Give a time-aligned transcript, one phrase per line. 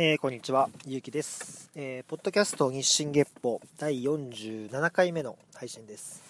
[0.00, 2.08] えー、こんにちは、ゆうきです、えー。
[2.08, 6.22] ポッドキャスト日進月歩第47回目の配信です。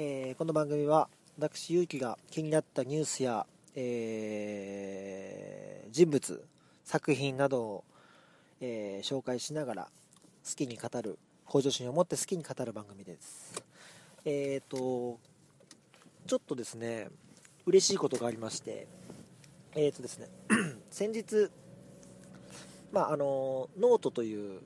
[0.00, 1.08] えー、この番組は
[1.38, 3.46] 私、ゆうきが気になったニュースや、
[3.76, 4.66] え、
[5.92, 6.44] 人物、
[6.82, 7.84] 作品などを、
[8.60, 9.88] え、紹介しながら
[10.44, 13.62] 好きに語る、向上心を持って好きに語る番組です。
[14.24, 15.20] えっ、と、
[16.26, 17.10] ちょっとですね、
[17.64, 18.88] 嬉しいことがありまして、
[19.76, 20.26] えっ、とですね、
[20.90, 21.52] 先日、
[22.94, 24.60] まあ、あのノートという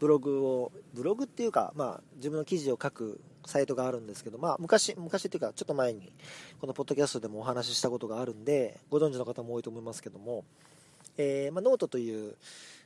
[0.00, 6.10] ブログをブログっていうか、まあ、自分の記事を書くサイトがあるんですけど、まあ、昔昔っていうかちょっと前に
[6.62, 10.44] このポッドキャストでもお話ししたことがあるんでご存知の方も多いと思いますけども、
[11.18, 12.36] えー、まあ、ノートという、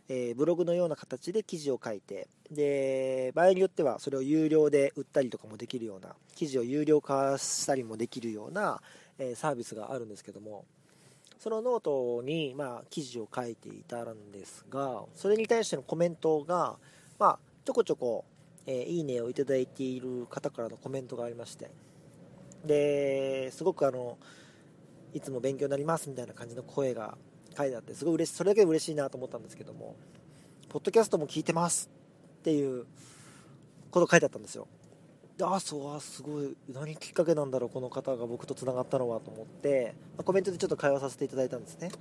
[0.08, 8.80] えー、ブログのような形で記事を書いてで場合によってはそれを有料で売ったりとかもできるような記事を有料化したりもできるような、
[9.18, 10.64] えー、サービスがあるんですけども
[11.38, 16.76] そのノートに、まあ、記事を書いていたんですが、それに対してのコメントが、
[17.18, 18.24] まあ、ちょこちょこ、
[18.66, 21.70] えー、いいねをいただいている方からのコメントがありまして、
[22.64, 24.18] で、すごくあの、
[25.12, 27.16] いつも勉強になりますみたいな感じの声が
[27.57, 29.95] 書いてあって、すごい嬉しい、それだけで嬉しいなと思ったんですけども、
[30.68, 31.90] ポッドキャストも聞いてます
[32.40, 32.87] っていう
[33.90, 34.68] こと書いてあったんですよ。
[35.42, 36.56] あそうあすごい。
[36.73, 41.96] 何きっかけなんだろうこの方が僕とつながったのはと思って、まあ、コメントでちょっと会話させていただいたんですね、ま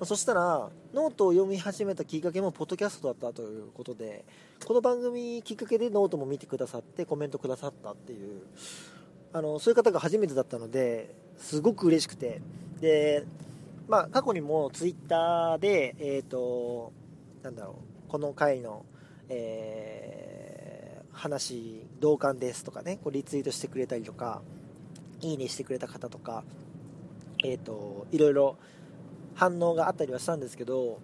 [0.00, 4.24] あ、そしたらノートを読み始めたきっかけもポッドキャストだったということで
[4.64, 8.42] この番組きっかけでノートも見てくださってコメントくださったっていう
[9.34, 12.40] あのそういう方が初めてだったのですごく嬉しくて。
[12.80, 13.26] で
[13.88, 16.92] まあ過去にもツイッターでえっ、ー、と
[17.42, 17.72] なんだろ
[18.06, 18.86] うこの回の
[19.28, 20.39] えー
[21.20, 24.40] 話同感ですとかねこうリツイートしてくれたりとか
[25.20, 26.44] いいねしてくれた方とか
[27.44, 28.56] えっ、ー、といろいろ
[29.34, 30.98] 反応があったりはしたんですけど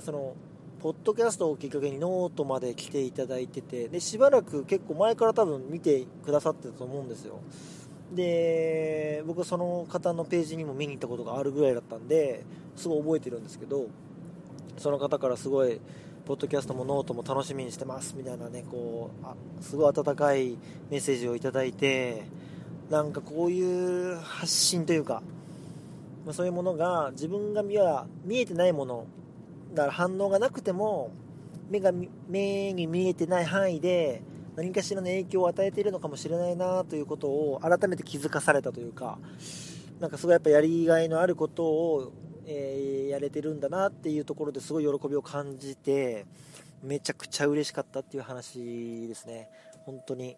[0.00, 0.34] その
[0.80, 7.38] ポッドキャストをきっかけにノートまで来ていただいててでしばらく結構前から多分見てくださってたと思うんですよ。
[8.12, 12.44] で僕その方のページにも見に行ったことがあるぐらいだったんで
[12.76, 13.86] すごい覚えてるんですけど
[14.76, 15.80] その方からすごい
[16.24, 20.56] ポッドキャストもノートも楽しみにしてますみたいなねこうあすごい温かい
[20.88, 22.22] メッセージをいただいて
[22.90, 25.20] なんかこういう発信というか、
[26.24, 29.06] まあ、そういうものが自分が見は見えてないもの
[29.74, 31.10] だから反応がなくても
[31.70, 31.90] 目が
[32.28, 34.22] 目に見えてない範囲で
[34.54, 39.18] 何かしらの影響を与えているのかもしれないなということを改めて気づかされたというか
[39.98, 42.12] なんかすごいやっぱやりがいのあることを
[42.46, 46.26] えー、やれてるんだなっていうところですごい喜びを感じて
[46.82, 49.48] めちゃくちゃ嬉しかったっていう話ですね。
[49.84, 50.36] 本当に。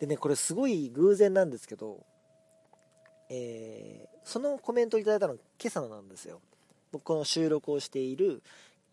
[0.00, 2.04] でねこれすごい偶然なんですけど、
[3.28, 6.40] えー、そのコメントをいただいたの今朝なんですよ。
[6.92, 8.42] 僕この収録をしている、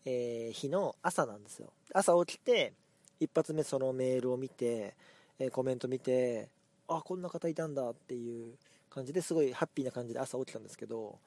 [0.04, 1.72] えー、日の朝なんですよ。
[1.94, 2.74] 朝起きて
[3.20, 4.94] 一発目そのメールを見て、
[5.38, 6.48] えコメント見て
[6.88, 8.54] あこんな方いたんだっていう
[8.90, 11.18] 感じですごいハッピーな感じで朝起きたんですけど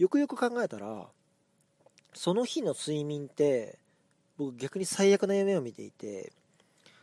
[0.00, 1.06] よくよく考えたら
[2.14, 3.78] その日の睡眠って
[4.38, 6.32] 僕逆に最悪な夢を見ていて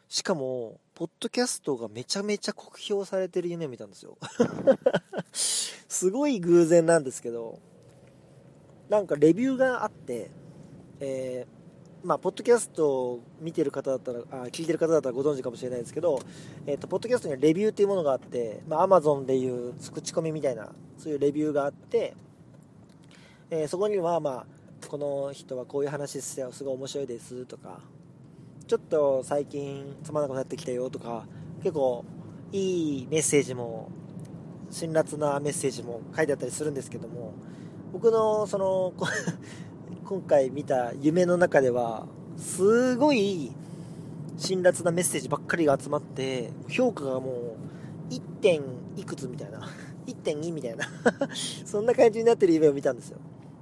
[0.09, 4.17] しかもポッドキャストがめちゃめちゃ酷評されてる夢を見たんですよ。
[5.31, 7.59] すごい偶然なんですけど
[8.89, 10.31] なんかレビューがあって
[10.99, 16.19] えー、まあ、ポッドキャストを見てる方だったら、あ聞いてる方だったらご存知かもしれないですけど、
[16.65, 22.15] えっ、ー、と、ポッドキャストにはレビューっていうものがあって、まあ、Amazon でいう口コミみたいな、そういうレビューがあって、
[23.49, 27.79] えー、そこには、まあ、この人はこういう話してよすごい面白いですとか
[28.67, 31.25] ちょっと最近つまらなくなってきたよとか
[31.59, 32.03] 結構
[32.51, 33.89] いいメッセージも
[34.69, 37.33] 辛辣なメッセージも書いてあったりするんですけども
[37.93, 38.93] 僕のその
[40.03, 42.05] 今回見た夢の中では
[42.37, 43.51] すごい
[44.37, 47.55] 辛辣なメッセージばっかりが集まって評価がも
[48.09, 48.61] う1点
[48.97, 49.67] いくつみたいな。
[50.07, 50.85] 1.2みたいな。
[51.65, 53.17] そんな感じになってる夢を見たんですよ。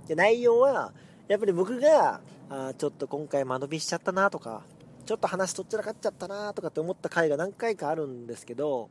[0.08, 0.94] で内容は
[1.28, 4.62] やっぱり僕があちょっと今回間延びしちゃったなとか
[5.06, 8.90] ちょっと話とっちらかっちゃったなとかって思った回が何回かあるんですけど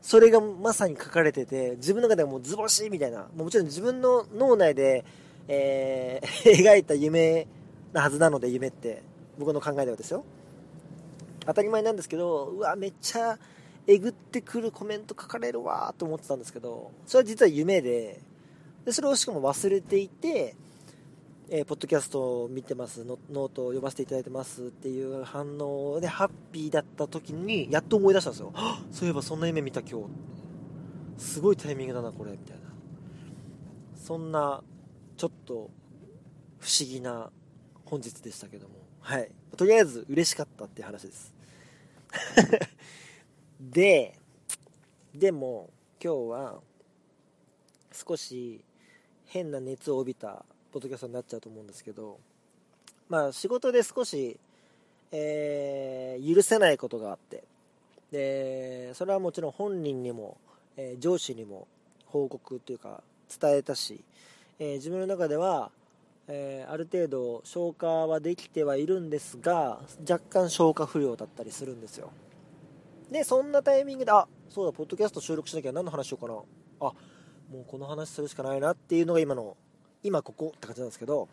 [0.00, 5.04] それがまさに書かれてて自分の中ではもう図星みたいなもちろん自分の脳内で、
[5.48, 7.46] えー、 描いた夢
[7.92, 9.02] なはずなので夢って
[9.38, 10.24] 僕の考えではですよ。
[11.44, 13.38] 当たり前なんですけどうわめっちゃ
[13.86, 18.20] えぐってくるコメント書かれるわと思ってたんですけどそれは実は夢で
[18.86, 20.54] でそれをしかも忘れていて、
[21.50, 23.04] えー、ポッドキャストを見てます。
[23.04, 28.52] ノートを読ませていただいてますっていう反応でハッピーだった時にやっと思い出したんですよ。
[28.92, 30.06] そういえばそんな夢見た今日。
[31.18, 32.62] すごいタイミングだなこれみたいな。
[33.96, 34.62] そんな
[35.16, 35.54] ちょっと
[36.60, 37.30] 不思議な
[37.86, 39.32] 本日でしたけども、はい。
[39.56, 41.34] とりあえず嬉しかったっていう話です。
[43.58, 44.16] で、
[45.12, 46.60] でも今日は
[47.92, 48.65] 少し
[49.26, 52.18] 変な熱を帯びたポッドキャストになっちゃうと思うんですけど、
[53.08, 54.38] まあ仕事で少し、
[55.12, 57.44] えー、許せないことがあって、
[58.10, 60.36] で、それはもちろん本人にも、
[60.76, 61.66] えー、上司にも
[62.06, 63.02] 報告というか
[63.40, 64.04] 伝えたし、
[64.58, 65.70] えー、自分の中では、
[66.28, 72.10] え、ある程度消化はできてはいるんですが若干消化不良だったりするんですよ。
[73.10, 76.40] でそんなタイミングであそうだポッドキャスト収録しなきゃ何の話しようかな。
[76.88, 76.92] あ
[77.50, 79.56] もうこの話するしかないなっていうのが今の
[80.02, 81.28] 今ここって感じなんですけど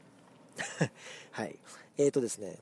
[1.32, 1.58] はい。
[1.98, 2.58] えーとですね。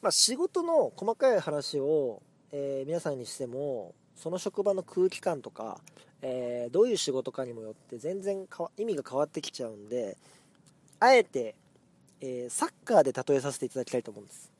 [0.00, 2.22] まあ、仕事の細かい話を、
[2.52, 5.80] え、皆さんにしてもその職場の空気感とか、
[6.22, 10.16] え、どういう仕事かにもよって全然意味が変わってきちゃうんで
[11.00, 11.54] あえて、
[12.20, 14.52] え、サッカーで例えさせていただきたいと思うんです。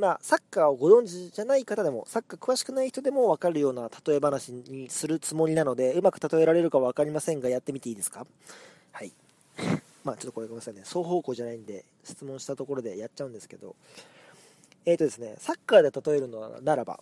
[0.00, 8.26] まあサッカーをご存知じゃない方でもサッカー詳しくない人でも分かるような例え話にするつもりなのでうまく例えられるか分かりませんがやってみていいですか？
[8.92, 9.12] はい。
[10.02, 10.82] まあちょっとこれごめんなさいね。
[10.84, 13.76] 双方向じゃないんで質問したところでやっちゃうんですけど。
[14.86, 17.00] えっ、ー、とですねサッカーで例えるのならば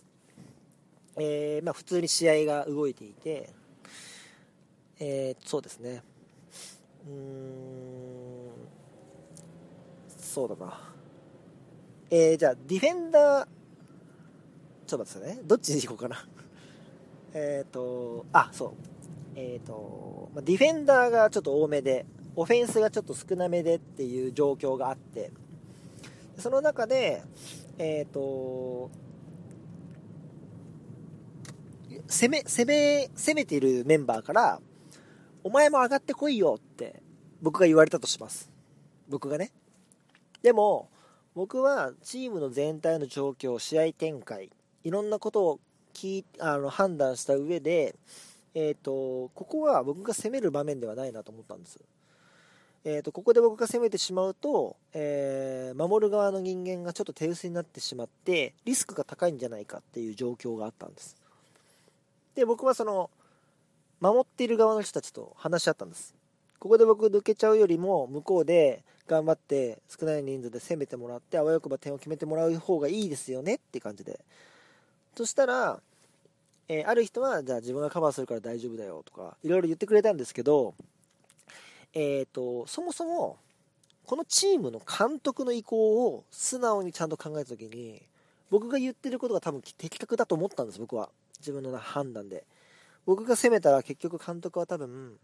[1.21, 3.49] えー、まあ、普通に試合が動いていて、
[4.99, 6.01] えー、そうですね、
[7.05, 8.51] うーん、
[10.17, 10.93] そうだな、
[12.11, 13.47] えー、じゃあ、ディフェンダー、
[14.87, 16.27] ちょっと待ってくださいね、どっちに行こうかな。
[17.33, 18.71] えっと、あ、そう、
[19.35, 25.31] えっ、ー、と、ディフェンダーがちょっと多めで、オフェンスがちょっと少なめでっていう状況があって、
[26.37, 27.21] その中で、
[27.77, 28.89] えっ、ー、と、
[32.07, 34.61] 攻め、攻め、攻めているメンバーから、
[35.43, 37.01] お前も上がってこいよって
[37.41, 38.51] 僕が言われたとします。
[39.07, 39.51] 僕がね。
[40.41, 40.89] でも、
[41.39, 44.49] 僕はチームの全体の状況、試合展開、
[44.83, 45.59] いろんなことを
[45.93, 47.95] 聞あの判断した上で、
[48.53, 51.79] えーと、ここは僕が攻める場面ではないなと思ったんです。
[52.83, 61.15] えーと、ここで僕が攻めてしまうと、えー、守る側の人間がちょっと手薄になってしまってリスクが高いんじゃないかっていう状況があったんです
[62.35, 63.09] で、僕はその、
[64.01, 66.13] 守っている側の人たちと話し合ったんです。
[66.59, 74.19] ここで僕抜けちゃうよりも、向こうで頑張って少ない人数で攻めてもらって、あわよくば点を決めてもらう方がいいですよねって感じで。
[75.15, 75.81] そしたら、
[76.67, 80.75] えー、ある人は、じゃあ自分がカバーするから大丈夫だよとか、いろいろ言ってくれたんですけど、
[81.93, 83.37] えっ、ー、と、そもそも、
[84.05, 88.01] このチームの監督の意向を素直にちゃんと考えた時に、
[88.51, 91.09] 僕が言ってることが多分的確だと思ったんです、僕は。
[91.39, 92.43] 自分の判断で
[93.05, 95.17] 僕が攻めたら結局監督は多分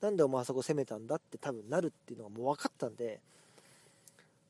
[0.00, 3.20] なんでお前あそこ攻めたんだって多分なるっていうのがもう分かったんで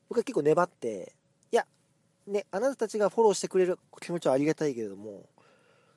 [0.09, 1.13] 僕は結構粘って
[1.51, 1.65] いや
[2.27, 5.25] ねあなたたちがフォローしてくれる気持ちはありがたいけれども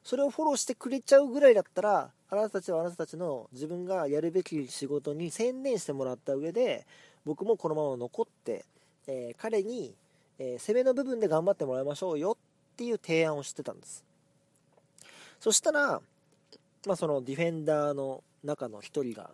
[0.02, 6.86] それをフォローしてくれちゃうぐらいだったらあなたたちはあなたたちの自分がやるべき仕事に専念してもらった上で
[7.24, 8.64] 僕もこのまま残って、
[9.06, 9.94] えー、彼に、
[10.38, 12.36] えー、攻めの部分で頑張ってもらいましょうよ
[12.74, 14.04] っていう提案をしてたんです。
[15.40, 16.00] そしたら、
[16.86, 19.30] まあ、そのディフェンダーの中の1人が、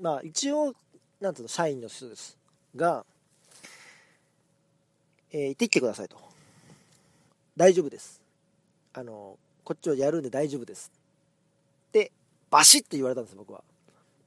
[0.00, 0.74] まあ、一応、
[1.20, 2.36] なんていうの、社員の人です
[2.76, 3.04] が、
[5.30, 6.16] えー、行ってきてくださいと。
[7.56, 8.20] 大丈夫です。
[8.92, 10.92] あの、こっちをやるんで大丈夫です。
[11.92, 12.12] で、
[12.50, 13.62] バシッと言われたんです、僕は。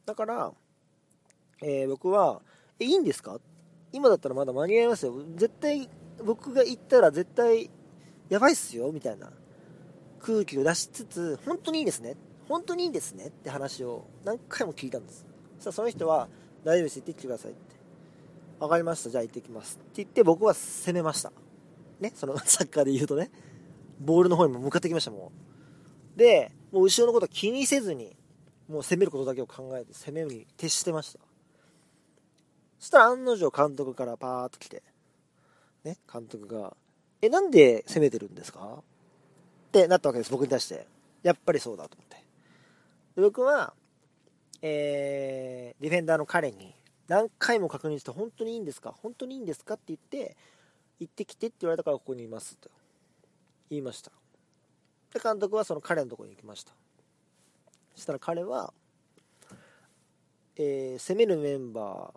[0.05, 0.51] だから、
[1.61, 2.41] えー、僕は、
[2.79, 3.39] え、いいんですか？
[3.91, 5.13] 今だったらまだ間に合いますよ。
[5.35, 5.89] 絶対、
[6.23, 7.69] 僕が行ったら絶対、
[8.29, 9.31] やばいっすよ、みたいな。
[10.19, 12.15] 空気を出しつつ、本当にいいですね。
[12.47, 15.25] 本当にいいですねって話を何回も聞いたんです。
[15.57, 16.27] そしたらその人は、
[16.63, 17.75] 大丈夫です、行ってきてくださいって。
[18.59, 19.75] 分かりました、じゃあ行ってきます。
[19.77, 21.31] って言って僕は攻めました。
[21.99, 23.31] ね、その サッカーで言うとね、
[23.99, 25.31] ボールの方にも向かってきました、も
[26.15, 26.19] う。
[26.19, 28.15] で、もう後ろのことは気にせずに、
[28.67, 31.19] もう攻めることだけを考えて攻めに徹してました。
[32.79, 34.83] そしたら案の定監督からパーッと来て、
[35.83, 36.75] ね、監督が、
[37.21, 38.83] え、なんで攻めてるんですか？
[39.69, 40.85] ってなったわけです、僕に対して。
[41.23, 42.15] やっぱりそうだと思って。
[43.15, 43.73] で僕は、
[44.61, 46.75] えー、ディフェンダーの彼に
[47.07, 48.91] 何回も確認して、本当にいいんですか？
[48.91, 49.75] 本当にいいんですか？
[49.75, 50.35] って言って、
[50.99, 52.69] 行ってきてって言われたからここにいますと
[53.69, 54.11] 言いました。
[55.13, 56.73] で、監督はその彼のところに行きました。
[57.95, 58.73] そしたら彼は、
[60.55, 62.13] えー、攻めるメンバ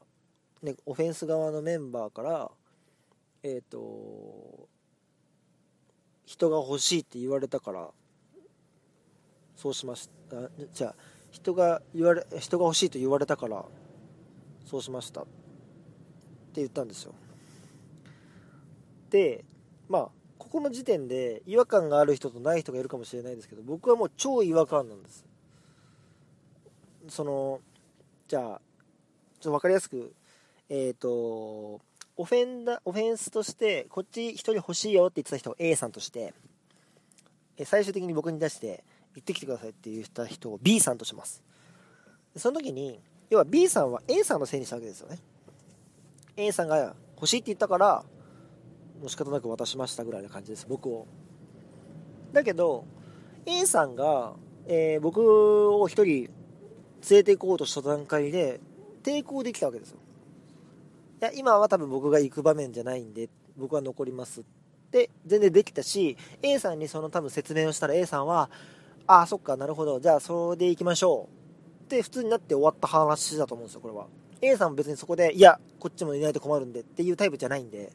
[0.62, 2.50] ー、ね、オフェンス側のメンバーから、
[3.42, 4.68] えっ、ー、と、
[6.26, 7.88] 人が欲しいって言われたから
[9.56, 10.36] そうしました
[10.72, 10.94] じゃあ
[11.30, 13.64] 人が言われ人が欲しいと言われたから
[14.64, 15.22] そうしました。
[15.22, 15.30] って
[16.56, 17.14] 言ったんですよ。
[19.10, 19.44] で
[19.88, 20.08] まあ
[20.38, 25.24] ここの時点で違和感がある人とない人がいるかもしれないですけど僕はもう超違和感なんです。
[27.08, 27.60] その
[28.28, 28.58] じゃあちょっ
[29.42, 30.12] と分かりやすく
[30.68, 31.80] えっ、ー、と
[32.16, 36.34] オフェンダオフェンスとしてこっち1人欲しいよって言ってた人を A さんとして
[37.64, 41.42] 最終的に僕に出して行ってきてくださいって言った人を B さんとします。
[42.36, 45.18] その時に要は B さんは A さんのせいにしたわけですよね。
[46.36, 48.04] A さんが欲しいって言ったから
[49.00, 51.06] もう仕方なく渡しましたぐらいな感じです僕を。
[52.32, 52.84] だけど
[53.46, 54.34] A さんが、
[54.66, 55.20] えー、僕
[55.74, 56.30] を1人連
[57.10, 58.60] れて行こうとした段階で
[59.02, 59.98] 抵抗できたわけですよ。
[61.22, 64.44] いや今は多分僕が行く場面じゃないんで僕は残りますっ
[64.90, 68.50] て全然できたし A さんにその多分説明をしたら A さんは
[69.12, 69.98] ああそっかなるほど。
[69.98, 71.84] じゃあそれで行きましょう。
[71.84, 74.06] って普通になって終わった話だと思うんですよこれは。
[74.40, 77.92] A さんも別にそこでいやこっちもいないと困るんでっていうタイプじゃないんで。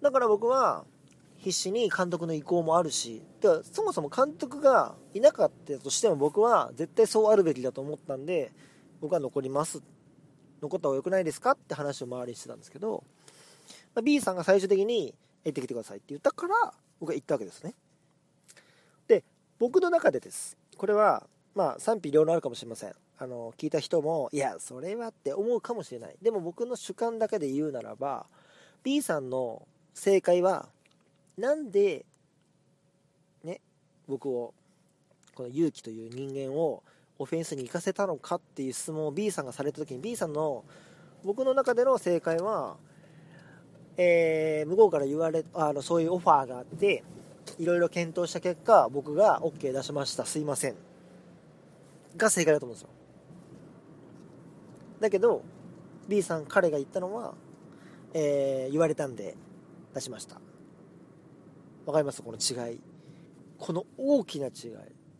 [0.00, 0.84] だから僕は
[1.38, 8.52] 必死に監督の意向もあるしではそもそも監督がいなかったとしても僕は絶対そうあるべきだと思ったんで
[9.00, 9.82] 僕は残ります。
[10.62, 11.50] 残った方が良くないですか？
[11.52, 13.02] って話を周りにしてたんですけど、
[13.96, 17.74] まあ、B さんが最終的に行ってきてくださいって言ったから僕は行ったわけですね。
[19.58, 20.56] 僕の中でです。
[20.76, 22.94] これはまあ賛否両論あるかもしれません。
[23.18, 26.16] あの聞いた人もいやそれはって思うかもしれない。
[26.22, 28.26] でも僕の主観だけで言うならば
[28.84, 30.68] B さんの正解は
[31.36, 32.06] なんで
[33.42, 33.60] ね
[34.06, 34.54] 僕を
[35.34, 36.82] この勇気という人間を
[37.18, 40.64] オフェンスに行かせたのかっていう質問を B さんがされた時に B さんの
[41.24, 42.76] 僕の中での正解は、
[43.96, 47.02] えー、向こうから言われあのそういうオファーがあって
[47.58, 50.24] いろいろ検討した結果僕が OK 出しました。
[50.24, 50.74] すいません。
[52.16, 52.88] が正解だと思うんですよ。
[55.00, 55.42] だけど
[56.08, 57.34] B さん彼が言ったのは、
[58.14, 59.36] えー、言われたんで
[59.94, 60.40] 出しました。
[61.86, 62.22] わかります？
[62.22, 62.80] この違い。
[63.58, 64.52] この大きな違い。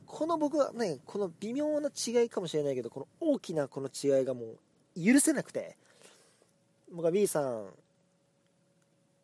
[0.07, 4.43] この僕はねこの微妙な違いかもしれないけどこの大きなこの違いがも
[4.97, 5.77] う許せなくて
[6.91, 7.67] 僕は B さん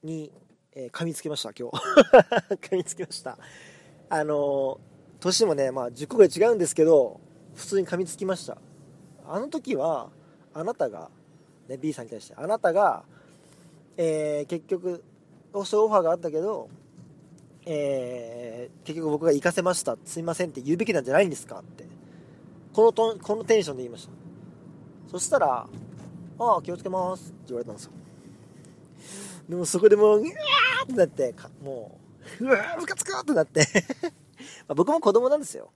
[0.03, 0.31] に、
[0.77, 1.77] えー、噛みつきました今日。
[2.69, 3.39] 噛みつきました。
[4.09, 4.81] あの
[5.21, 7.21] 年もねまあ10個ぐらい違うんですけど
[7.55, 8.59] 普通に噛みつきました。
[9.27, 10.11] あの時は
[10.53, 11.11] あなたが、
[11.69, 13.05] ね、B さんに対してあなたが、
[13.97, 15.05] えー、結局
[15.65, 16.69] そういうオファーがあったけど、
[17.67, 19.97] えー、結局僕が行かせました。
[20.05, 21.87] すいませんって言うべきなんじゃないんですかって。
[22.73, 24.13] このトこのテンションで言いました。
[25.09, 25.69] そしたら
[26.41, 27.93] 「ああ気をつけます」って言われたんですよ。
[29.49, 30.64] でもそこでもううわー！
[30.85, 31.99] ってなっても
[32.41, 33.67] ううわームカつくってなって。
[34.69, 35.71] ま僕も子供なんですよ。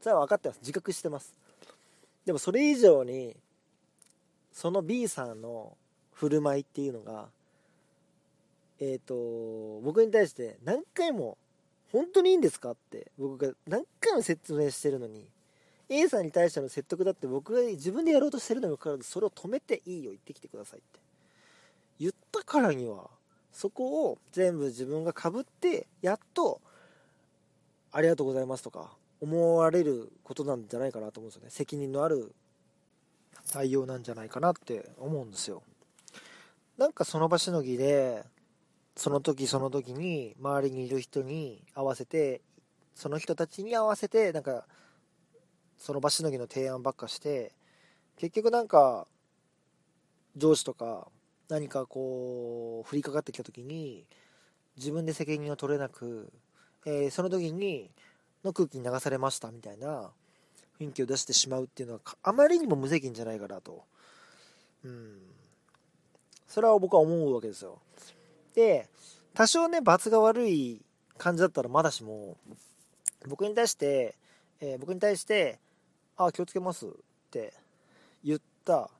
[0.00, 0.60] それは分かってます。
[0.60, 1.34] 自覚してます。
[2.24, 3.36] でもそれ以上に
[4.52, 5.76] その B さんの
[6.12, 7.28] 振る舞いっていうのが
[8.80, 11.38] えっ、ー、と僕に対して何回も
[11.92, 15.28] 本当にいいんですかって僕が何回も説明してるのに
[15.88, 21.00] A さんに対しての説得だって僕が自分でやろうとしてるのにかかわらずそれを止めていいよ言ってきてくださいって。
[22.00, 23.08] 言ったからには
[23.54, 26.60] そこを全部自分がかぶってやっと
[27.92, 31.50] ありがとうございますとか思われることなんじゃないかなと思うんですよね。
[31.50, 32.34] 責任のある
[33.52, 35.62] 対応なんじゃないかなって思うんですよ。
[36.76, 38.24] なんかその場しのぎで
[38.96, 42.42] その時その時に周りにいる人に合わせて
[42.96, 44.66] その人たちに合わせてなんか
[45.78, 47.52] その場しのぎの提案ばっかして
[48.16, 49.06] 結局なんか
[50.36, 51.06] 上司とか
[51.48, 54.04] 何かこう降りかかってきた時に
[54.76, 56.32] 自分で責任を取れなく、
[56.86, 57.90] えー、その時に
[58.44, 60.10] の空気に流されましたみたいな
[60.80, 63.84] 雰囲気を出してしまうっていうのはあまりにも無責任じゃないかなと。
[64.84, 65.18] うん。
[66.48, 67.78] それは僕は思うわけですよ。
[68.54, 68.88] で、
[69.34, 70.80] 多少ね、罰が悪い
[71.18, 72.36] 感じだったらまだしも、
[73.26, 74.14] 僕に対して、
[74.60, 75.58] えー、僕に対して、
[76.16, 76.90] あ、気をつけますっ
[77.30, 77.54] て
[78.22, 78.90] 言った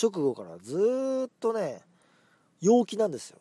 [0.00, 1.82] 直後からずっとね、
[2.60, 3.38] 陽気なんですよ。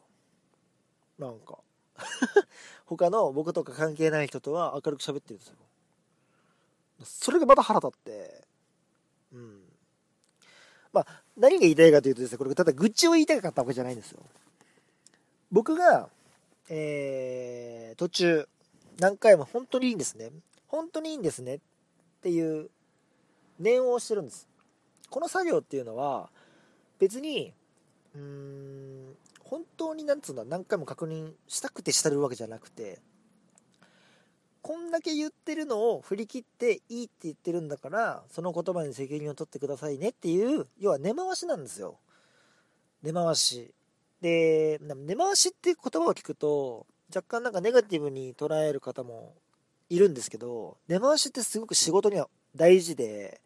[1.17, 1.59] なんか。
[2.85, 5.55] 他の僕とか関係ない人とは明るく喋ってるんですよ。
[7.03, 8.45] それがまた腹立って、
[9.33, 9.63] うん。
[10.91, 14.19] まあ、何が言いたいかというとですね、これただ愚痴を言いたかったわけじゃないんですよ。
[15.51, 16.09] 僕が、
[16.69, 18.47] えー、途中、
[18.99, 20.29] 何回も本当にいいんですね。
[20.67, 21.59] 本当にいいんですねっ
[22.21, 22.69] ていう
[23.59, 24.47] 念を押してるんです。
[25.09, 26.29] この作業っていうのは、
[27.03, 27.53] 別に、
[28.15, 33.01] うーん、本当になんつうんだ、何回も確認したくてしてるわけじゃなくて、
[34.61, 41.99] こんだけ言ってるのを振り切っていいって言ってるんだから、その言葉に責任を取ってくださいねっていう、要は根回しなんですよ。
[43.01, 43.73] 根回し。
[44.21, 49.35] で、根回しっていう言葉を聞くと、若干なんかネガティブに捉える方も
[49.89, 53.41] いるんですけど、根回しってすごく仕事には大事で、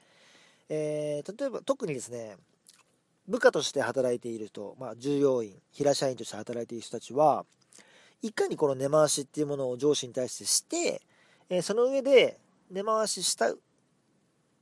[0.70, 2.38] えー、例えば特にですね、
[3.28, 7.46] 部下として働いている人、まあ、従業員、平社員として働いている人たちは、
[8.22, 11.02] いかにこの根回しっていうものを上司に対してして、
[11.50, 12.40] えー、その上で
[12.72, 13.54] 根回しした、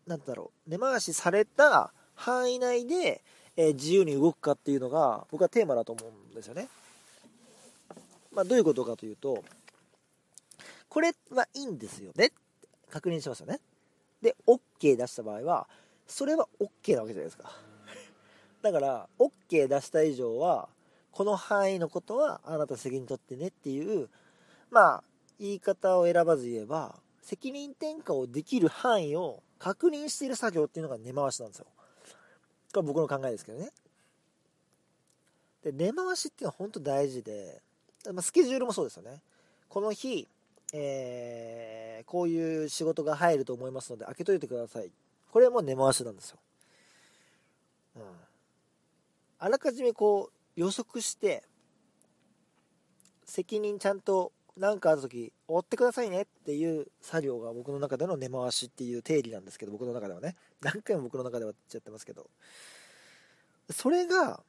[0.07, 3.23] なんだろう、根回しされた範囲内で、
[3.55, 6.67] えー、自由に動くかっていうのが僕はテーマだと思うんですよね。
[8.31, 9.43] まあ、どういうことかというと、
[10.89, 12.31] これはいいんですよね。
[12.89, 13.59] 確認しますよね。
[14.21, 15.67] で、OK 出した場合は、
[16.07, 17.64] それは OK なわけじゃないですか。
[18.65, 20.67] だから OK 出した以上は
[21.11, 24.09] この範囲のことはあなた責任取ってねっていう
[24.71, 25.03] まあ
[25.39, 31.67] 言い方を選ばず言えば責任転嫁をできる範囲を確認している作業っていうのが根回しなんですよ。
[32.73, 33.69] これ僕の考えですけどね。
[35.63, 37.61] で根回しっていうのは本当大事で、
[38.11, 39.21] まあ、スケジュールもそうですよね。
[39.69, 40.27] この日、
[40.73, 44.91] えー、こういう仕事が入ると思いますので開けといてください。
[45.31, 46.37] これも根回しなんですよ、
[47.97, 48.03] うん。
[49.45, 51.43] あらかじめこう予測して
[53.25, 60.35] 責任ちゃんと何かある時追ってくださいねっていう作業が僕の中での根回しっていう定理なんですけど僕の中ではね。
[60.61, 62.27] 何回も僕の中では言っちゃってますけど。
[63.69, 64.41] それが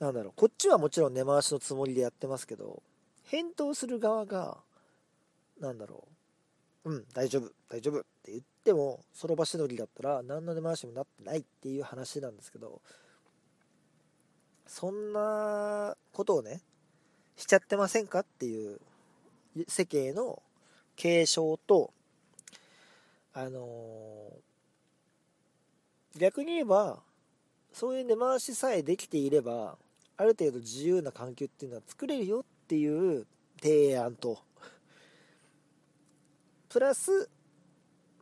[0.00, 2.82] なんだろうこっちはもちろん根回しのつもりでやってますけど
[3.26, 4.58] 返答する側が
[5.60, 6.08] なんだろ
[6.86, 6.90] う。
[6.90, 12.82] うん大丈夫大丈夫って言ってもその場しのぎだったら何の根回しもなってないっていう話なんですけど
[14.70, 16.62] そんなことをね、
[17.36, 18.78] しちゃってませんかっていう
[19.66, 20.40] 世間の
[20.94, 21.92] 継承と、
[23.34, 27.00] あのー、逆に言えば、
[27.72, 29.76] そういう根回しさえできていれば、
[30.16, 33.26] ある程度自由な環境っていうのは作れるよっていう
[33.60, 34.38] 提案と、
[36.68, 37.28] プラス、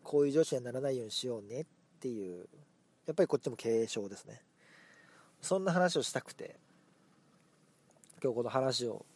[0.03, 1.65] こういう女子にはならないようにしようねっ
[2.01, 2.49] ていう、
[3.05, 4.41] やっぱりこっちも継承ですね。
[5.49, 6.57] そんな話をしたくて
[8.23, 9.07] 今日この話を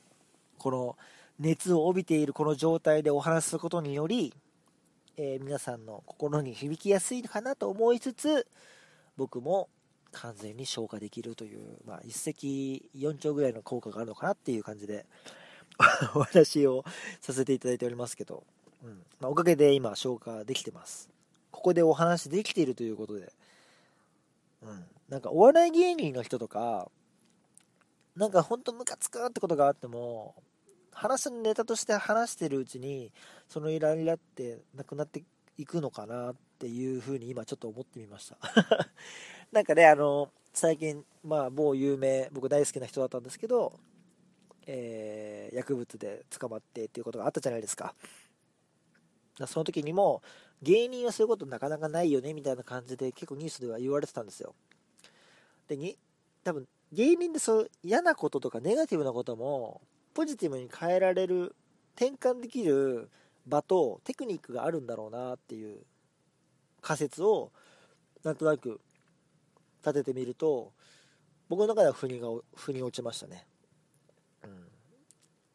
[0.56, 0.96] この
[1.38, 4.32] 熱を帯びているこの状態でお話しすることにより、
[5.18, 8.46] えー、皆さんの心に響きやすいかなと思いつつ
[9.18, 9.68] 僕も
[10.12, 15.04] 完全に消化できるという、まあ、一石四鳥ぐらいの効果があるのかなっていう感じで
[16.16, 16.82] お話を
[17.20, 18.42] させていただいておりますけど、
[18.82, 19.02] うん。
[19.20, 21.10] まあ、おかげで今消化できてます。
[21.50, 23.32] ここでお話できているということで、
[24.62, 26.90] うん、なんかお笑い芸人の人とか、
[28.16, 30.34] なんかほんとムカつくってことがあっても、
[30.90, 33.12] 話すネタとして話してるうちに、
[33.46, 35.22] そのイライラってなくなって
[35.58, 38.38] いくのかなっていうふうに今ちょっと思ってみました。
[39.52, 43.78] なんかね、あの、最近、まあ某有名、僕大好きな人だったんですけど、
[44.64, 47.94] えー、薬物で捕まってっていうことがあったじゃないですか。
[49.46, 50.22] その時にも、
[50.62, 54.54] 芸人はそういうことなかなかないよねみたいな感じで結構ニュースでは言われてたんですよ。
[55.68, 55.96] でに
[56.44, 59.80] 多分芸人でそう嫌なこととかネガティブなことも
[60.14, 61.54] ポジティブに変えられる
[61.96, 63.10] 転換できる
[63.46, 65.80] 場とテクニックがあるんだろうなっていう
[66.80, 67.50] 仮説を
[68.24, 68.80] なんとなく
[69.84, 70.72] 立ててみると
[71.48, 73.46] 僕の中では腑にが腑に落ちましたね。
[74.44, 74.50] うん、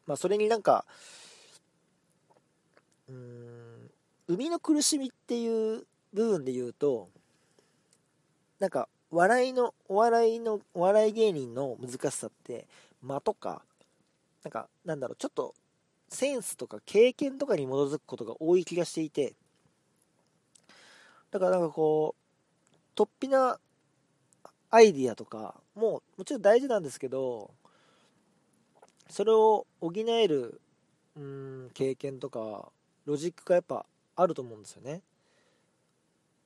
[0.05, 0.85] まあそれになんか
[3.09, 3.91] うん
[4.27, 7.09] 生みの苦しみっていう部分で言うと
[8.59, 12.67] なんか笑いの、お笑いの、お笑い芸人の難しさって、
[13.01, 13.63] 間とか、
[14.43, 15.53] なんか、なんだろう、ちょっと、
[16.09, 19.35] センスとか経験とかに基づくことが多い気がしていて、
[21.31, 23.59] だからなんかこう、突飛な
[24.69, 27.51] アイディアとかももちろん大事なんですけど、
[29.09, 30.59] それを補える、
[31.15, 32.71] うん、経験とか、
[33.05, 35.01] ロジックがやっぱあると思うんですよね。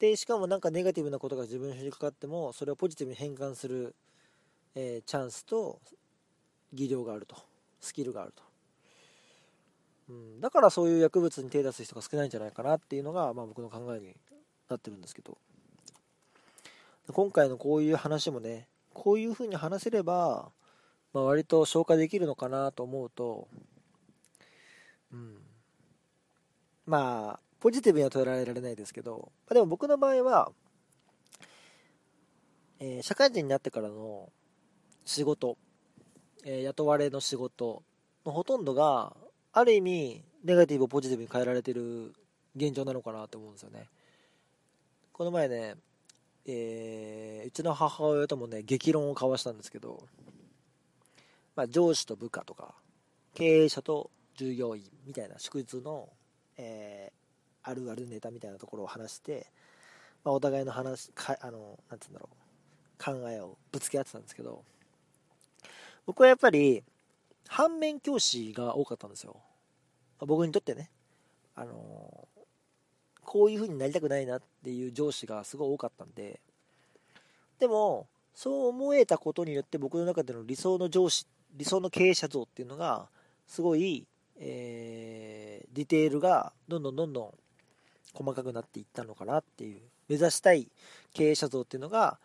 [0.02, 3.96] でしかもなんかネガティブなことが自分に降りかかってもそれをポジティブに変換する、
[4.76, 5.80] えー、チャンスと
[6.74, 7.36] 技量があると。
[7.82, 8.44] スキルがあると、
[10.10, 14.16] うん、だからそういう薬物に手を出す人が少ないんじゃないかなっていうのが、まあ、僕の考えに
[14.70, 15.38] なってるんですけど。
[17.12, 20.50] 今回のこういう話もねこういうふうに話せれば、
[21.14, 23.48] まあ、割と消化できるのかなと思うと、
[25.12, 25.38] うん、
[26.86, 30.52] まあポジティブには捉えられないですけど、までも僕の場合は、
[32.80, 34.32] えー、社会人になってからの
[35.06, 35.60] 仕事、
[36.44, 37.84] えー、雇われの仕事
[38.26, 39.16] のほとんどが、
[39.54, 42.16] ある意味、ネガティブをポジティブに変えられてる
[42.56, 43.88] 現状なのかなと思うんですよね。
[45.14, 45.76] この前ね、
[46.48, 50.08] えー、うちの母親ともね激論を交わしたんですけど、
[51.56, 52.74] まあ、上司と部下とか
[53.36, 56.10] 経営者と従業員みたいな祝日の、
[56.58, 57.12] え、
[57.64, 59.48] あるあるネタみたいなところを話して、
[60.24, 62.42] まあ、お互いの話かあのなんて言うんだろう。
[63.04, 64.64] 考えをぶつけ合ってたんですけど
[66.06, 66.84] 僕はやっぱり
[67.48, 69.34] 反面教師が多かったんですよ、
[70.20, 70.92] まあ、僕にとってね。
[71.56, 72.28] あの
[73.24, 76.40] こういう風になりたくないなっていう上司がすごい多かったんで。
[77.60, 83.10] でもそう思えたことによって僕の中での理想の上司理想の経営者像っていうのが
[83.48, 84.08] すごい、
[84.40, 87.34] えー、ディテールがどんどんどんどん
[88.14, 90.68] 細かくなっていったのかなっていう目指したい
[91.14, 92.18] 経営者像っていうのが、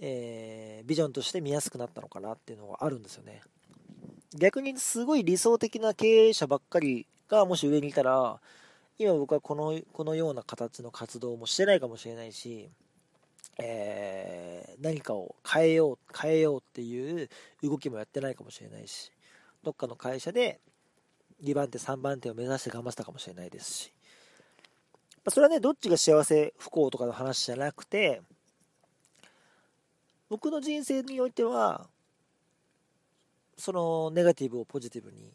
[0.00, 3.40] えー、ビジョンとして見やすくなったのかなっていうのがあるんですよね。
[4.36, 8.40] 逆にすごい理想的な経営者ばっかりがもし上にいたら
[8.98, 12.68] 今僕はこのこのような形の活動もしてないかもしれないし、
[13.58, 17.28] えー、何かを変えよう変えようっていう
[17.62, 19.12] 動きもやってないかもしれないし
[19.62, 20.60] どっかの会社で
[21.44, 23.92] 2番手3番手を目指して頑張ってたかもしれないですし
[25.30, 28.22] それはねどっちが幸せ不幸とかの話じゃなくて
[30.28, 31.86] 僕の人生においては
[33.56, 35.32] そのネガティブをポジティブに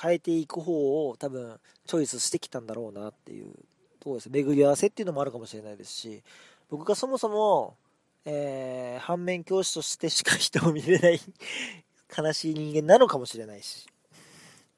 [0.00, 3.52] 変えていく方を多分チョイスしてきたんだろうなっていう
[4.00, 4.30] とこです。
[4.30, 6.22] 巡り合わせっていうのもあるかもしれないですし
[6.70, 7.76] 僕がそもそも、
[8.24, 11.20] えー、反面教師としてしか人を見れない
[12.16, 13.86] 悲しい人間なのかもしれないし。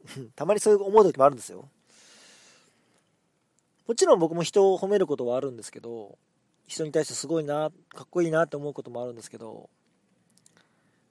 [0.35, 1.69] たまにそういう思う時もあるんですよ。
[3.87, 6.19] もちろん僕も人を褒めることはあるんですけど
[6.67, 9.71] 人に対してすごいなかっこいいなって思うこともあるんですけど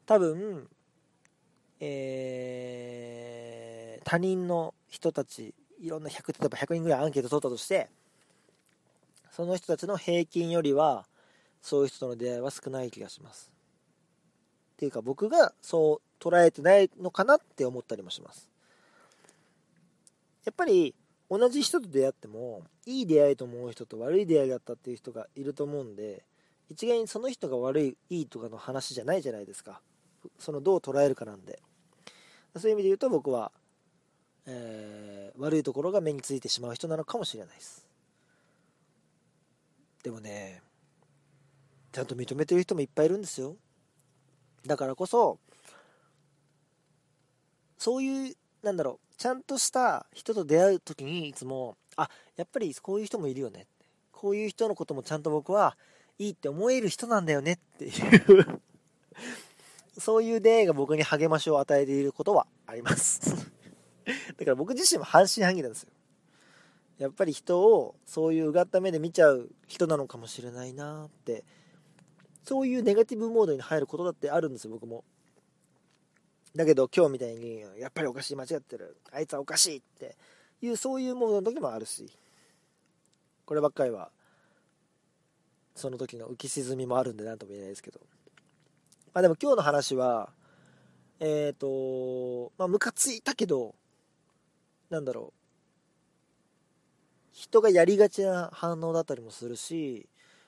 [0.05, 0.67] 多分
[1.79, 7.89] えー他人の人たちいろんな100例えば100人ぐらいアンケート取ったとして
[9.31, 11.05] その人たちの平均よりは
[11.61, 13.51] そういう人との出会いは少ない気がします。
[14.73, 18.49] っていうか僕がそう捉えてないのかなって思ったりもします。
[20.45, 20.93] やっぱり
[21.29, 26.23] 同じ人と出会ってもいい出会いと思う人と悪い出会いだったっていう人がいると思うんで
[26.69, 29.81] 一概にその人が悪いいいとかの話じゃないじゃないですか。
[30.39, 31.59] そのどう捉えるかなんで。
[32.55, 33.51] そういう意味で言うと僕は
[34.47, 37.85] えー、悪いところが目についてしまう人なのかもしれないです。
[40.03, 40.61] でもね
[41.91, 43.55] ちゃんと認めてる人もいっぱいいるんですよ。
[44.65, 45.39] だからこそ
[47.77, 53.67] そういうなんだろうちゃんとした人と出会う時にいつもあやっぱりこういう人もいるよね
[54.11, 55.77] こういう人のこともちゃんと僕は
[56.17, 58.61] いいって思える人なんだよねっていう
[59.97, 63.51] そういう出会いが僕に励ましを与えていることはあります
[64.37, 65.89] だから僕自身も半信半疑なんですよ。
[66.97, 71.43] やっぱり人をそういううがった目で見ちゃう人なのかもしれないなって、
[72.43, 75.03] そういうネガティブモードに入ることだってあるんですよ、僕も。
[76.55, 80.15] だけど今日みたいに、やっぱりおかしい、間違ってる、あいつはおかしいって
[80.61, 82.09] いう、そういうモードの時もあるし、
[83.45, 84.09] こればっかりは、
[85.75, 87.99] その時の浮き沈みもあるんで何とも言えないですけど。
[89.13, 90.31] まあでも今日の話は、
[91.19, 93.75] えっ、ー、と、まあムカついたけど、
[94.89, 95.45] なんだろう
[97.31, 100.07] 人がやりがちな反応だったりもするし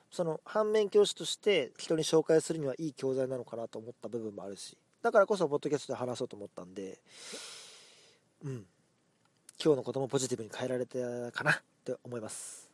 [0.09, 6.97] その反面教師として人に紹介するにはいい教材なのかなと思った部分もあるしだからこそポッドキャストで話そうと思ったんで
[8.43, 8.65] うん。
[9.63, 12.69] 今日のこともポジティブに変えられたかなって思います。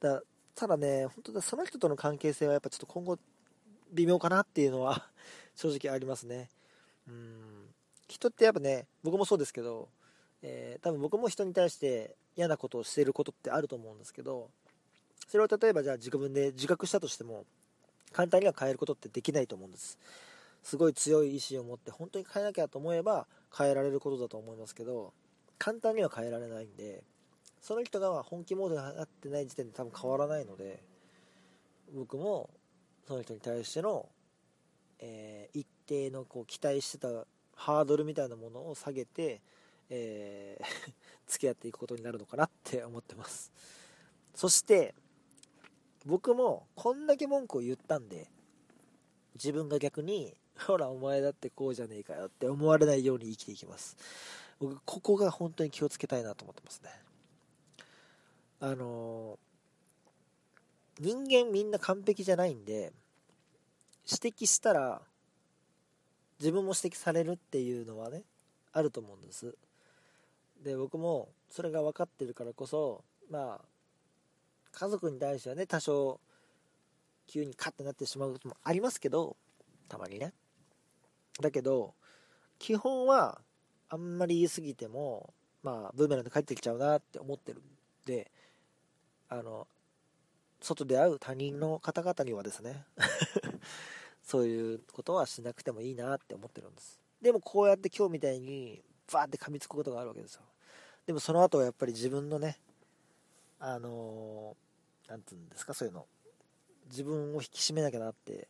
[0.00, 0.22] だ
[0.54, 3.18] ただね本当だその人との関係性はやっぱちょっと今後
[3.92, 5.08] 微妙かなっていうのは
[5.56, 6.48] 正直ありますね。
[7.08, 7.74] うん。
[8.08, 9.88] 人ってやっぱね僕もそうですけど
[10.42, 14.48] えー、多分僕も人に対して嫌なことをしていることってあると思うんですけど
[15.28, 17.44] それを例えばじゃあ自分で自覚したとしても
[18.12, 19.96] 簡単には変えることってできないと思うんです。
[20.62, 25.12] すごい強い意志を持って本当に変えなきゃと思えば変えられることだと思いますけど
[25.58, 27.02] 簡単には変えられないんで
[27.60, 30.82] その人が本気モードになってない時点で多分変わらないので
[31.94, 32.50] 僕も
[33.06, 34.08] その人に対しての、
[35.00, 37.08] えー、一定のこう期待してた
[37.56, 39.40] ハードルみたいなものを下げて
[39.90, 40.92] えー、
[41.26, 43.52] 付き合っていくことになるのかなって思ってます。
[44.34, 44.94] そして
[46.06, 48.30] 僕もこんだけ文句を言ったんで
[49.34, 50.34] 自分が逆に
[50.66, 53.96] ほらお前だってこうじゃねえかよって思われないように生きていきます。
[54.58, 56.90] 僕ここが本当に気をつけたいなと思ってますね。
[58.60, 62.92] あのー、人間みんな完璧じゃないんで
[64.06, 65.00] 指摘したら
[66.38, 68.22] 自分も指摘されるっていうのはね
[68.72, 69.56] あると思うんです。
[70.62, 73.64] で僕もそれが分かってるからこそまあ
[74.72, 76.20] 家族に対してはね多少
[77.26, 79.36] 急にカッとなってしまうこともありますけど
[79.88, 80.34] たまにね。
[81.40, 81.94] だけど
[82.58, 83.40] 基本は
[83.88, 87.62] あんまり言い過ぎてもまあブーメランで帰ってきちゃうなって思ってるん
[88.06, 88.30] で
[89.28, 89.66] あの
[90.60, 92.84] 外で会う他人の方々にはですね
[94.22, 97.00] そういうことはしなくてもいいなって思ってるんです。
[97.20, 100.42] でもこうやって今日みたいにバーって噛みつくことがあるわけですよ。
[101.06, 102.60] でもその後はやっぱり自分のね
[103.58, 104.56] あの
[105.08, 106.06] 何、て言うんですかそういうの
[106.86, 108.48] 自分を引き締めなきゃなって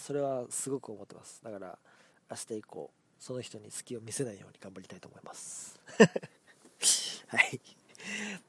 [0.00, 1.40] それはすごく思ってます。
[1.44, 1.78] だから
[2.30, 5.78] 明日以降その人に隙を見せないように頑張りたいと思います。
[7.28, 7.60] はい。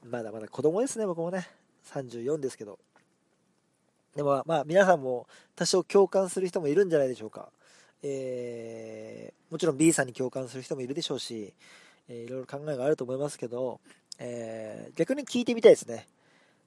[0.06, 1.48] まだまだ子供ですね僕もね。
[1.94, 2.80] 34ですけど。
[4.16, 7.52] でもまあ皆さんも多少共感する人もいるんじゃないでしょうか。
[8.02, 11.54] えー、もちろん B さんに共感する人もいるでしょうし、
[12.08, 13.80] えー、いろいろ考えがあると思いますけど、
[14.20, 16.08] えー、逆に聞いてみたいですね。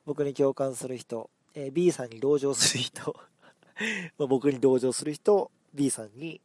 [0.05, 3.17] 僕に共感する人、えー、B さんに同情する人。
[4.19, 6.41] ま僕に同情する人、B さんに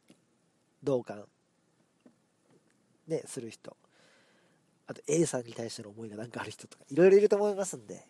[0.82, 1.24] 同感、
[3.06, 3.76] ね、する人、
[4.86, 8.06] あと A さんに対しての思いが何かある人とか、いろいろいると思いますんで、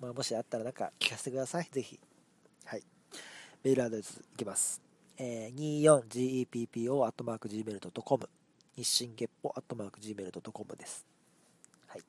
[0.00, 1.98] まあ、もしあったらなんか聞かせてください、ぜひ。
[2.64, 2.82] はい。
[3.64, 4.80] メールアドレスいきます。
[5.18, 5.82] えー、
[6.72, 8.28] 24geppo.gmail.com
[8.76, 11.06] 日清月歩 .gmail.com です。
[11.88, 12.02] はい。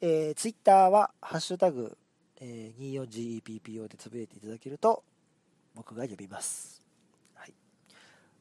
[0.00, 1.96] えー、ツイッターは、ハッシュタグ、
[2.40, 5.04] えー、24GEPPO でつぶやいていただけると、
[5.80, 6.82] 僕が呼びます。
[7.34, 7.54] はい。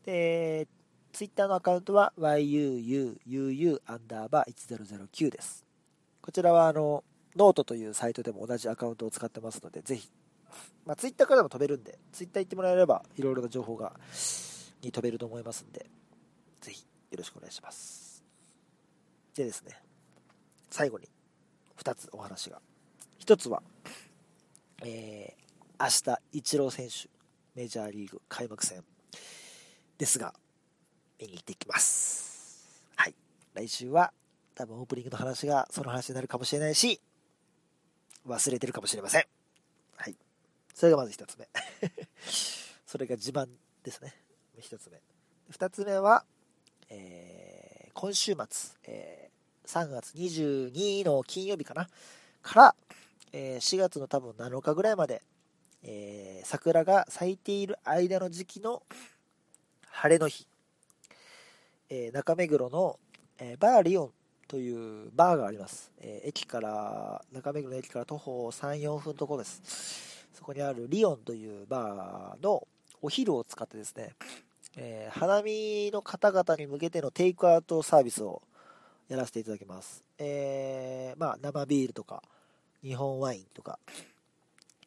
[0.04, 0.68] で、
[1.14, 5.66] ツイッターのアカウントは yuuu アンダーバー1009です。
[6.22, 7.06] こちらは、あの、
[7.38, 10.12] ノートというサイトでも同じアカウントを使ってますので、ぜひ
[10.86, 13.94] まあ、ツイッターからでも飛べるんで、ツイッター行ってもらえれば、いろいろな情報が、
[14.82, 15.86] に飛べると思いますんで、
[16.60, 18.22] ぜひ、よろしくお願いします。
[19.34, 19.82] でですね、
[20.70, 21.08] 最後に、
[21.82, 22.60] 2つお話が。
[23.20, 23.64] 1つは、
[24.84, 27.19] えー、明日、イチロー選手、
[27.60, 28.86] メジャーリーグ開幕戦
[29.98, 30.34] ですが、
[31.20, 32.86] 見に行ってきます。
[32.96, 33.16] はい。
[33.54, 34.14] 来週は、
[34.56, 37.02] 多分オープニングの話がその話になるかもしれないし、
[38.26, 39.26] 忘れてるかもしれません。
[39.98, 40.16] はい。
[40.74, 41.50] それがまず1つ目。
[42.88, 43.50] それが自慢
[43.84, 44.16] ですね。
[44.62, 45.02] 1つ目。
[45.52, 46.24] 2つ目は、
[46.88, 51.90] えー、今週末、えー、3月22の金曜日かな
[52.42, 52.76] から、
[53.34, 55.22] えー、4月の多分7日ぐらいまで、
[55.84, 58.84] えー、桜が咲いている間の時期の
[59.90, 60.48] 晴れの日、
[61.90, 63.00] えー、中目黒の、
[63.38, 64.12] えー、バーリオン
[64.48, 70.28] というバーがあります、え、駅から中目黒の駅から徒歩34分のところです。
[70.34, 72.68] そこにあるリオンというバーの
[73.02, 74.16] お昼を使ってですね、
[74.78, 78.42] え、花見の方々に向けてのテイクアウトサービスを
[79.08, 80.04] やらせていただきます。
[80.18, 82.24] え、まあ、生ビールとか、
[82.82, 83.80] 日本ワインとか、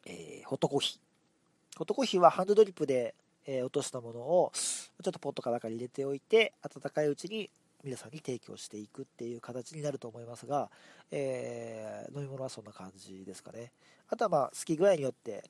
[0.05, 1.77] えー、ホットコーヒー。
[1.77, 7.49] ホットコーヒーはハンドドリップで、えー、落としたものを、ちょっとポットか中に入れておいて、温かいうちに
[7.83, 10.69] 皆さんに提供していくっていう形になると思いますが、
[11.11, 13.71] えー、飲み物はそんな感じですかね。
[14.07, 15.43] あとはまあ好き具合によって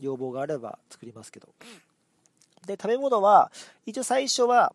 [0.00, 1.48] 要望があれば作りますけど。
[2.66, 3.52] で、食べ物は、
[3.86, 4.74] 一応最初は、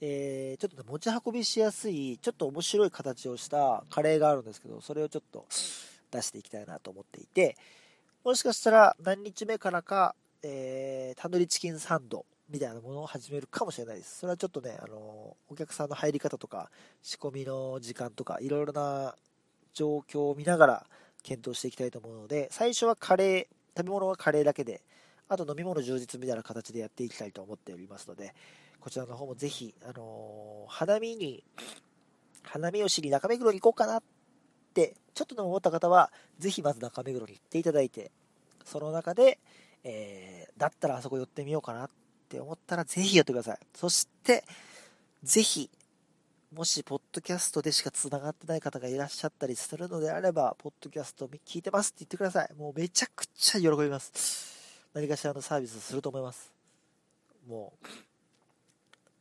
[0.00, 5.46] えー、ちょっと、ね、持ち運びしやすい、ちょっと面白い形をしたカレーがあるんですけど、それをちょっと
[6.10, 7.56] 出していきたいなと思っていて、
[8.24, 14.18] もしかしたら何日目からか、えー、タンドリーチキンサンドみたいなものを始めるかもしれないです。
[14.18, 16.70] それはちょっとね、あの、お客さんの入り方とか、
[17.02, 19.14] 仕込みの時間とか、いろいろな
[19.72, 20.86] 状況を見ながら
[21.22, 24.82] 検討していきたいと思うので、最初はカレー、食べ物はカレーだけで、
[25.28, 28.34] あと飲み物充実みたいな形でやっていきたいと思っておりますので、
[28.80, 31.44] こちらの方もぜひ、あのー、花見に、
[32.42, 34.02] 花見をしに中目黒に行こうかなっ
[34.78, 38.12] て、ちょっとでも思った方は、ぜひまず中目黒に行っていただいて、
[38.64, 39.38] その中で、
[39.82, 41.90] えー、だったらあそこ寄ってみようかなっ
[42.28, 43.58] て思ったらぜひやってください。
[43.74, 44.44] そして、
[45.24, 45.68] ぜひ、
[46.54, 52.54] もし、ポッドキャストでしか繋がってない方がいらっしゃったりするのであれば、ポッドキャスト聞いてますって言ってください。
[52.56, 54.78] もうめちゃくちゃ喜びます。
[54.94, 56.52] 何かしらのサービスすると思います。
[57.46, 57.72] も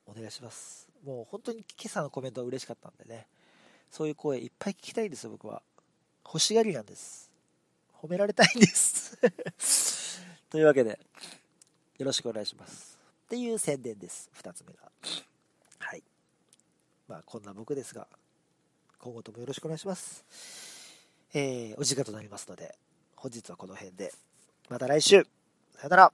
[0.08, 0.88] う、お願いします。
[1.04, 3.26] もう本当に今朝のコメントは嬉しかったんでね。
[3.92, 5.62] そういう声いっぱい聞きたいんですよ、僕は。
[6.26, 7.32] 欲しがりなんです。
[8.02, 9.18] 褒められたいんです
[10.50, 11.00] というわけで、
[11.98, 12.98] よろしくお願いします。
[13.26, 14.30] っていう宣伝です。
[14.36, 14.92] 2つ目が。
[15.80, 16.04] はい。
[17.08, 18.08] まあ、こんな僕ですが、
[19.00, 20.24] 今後ともよろしくお願いします。
[21.34, 22.78] えー、お時間となりますので、
[23.16, 24.14] 本日はこの辺で、
[24.70, 25.28] また来週
[25.76, 26.14] さよなら